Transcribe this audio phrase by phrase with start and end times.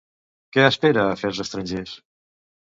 [0.55, 1.95] Què espera Afers estrangers?